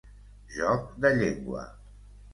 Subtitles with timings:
[0.53, 1.67] Joc de llengua.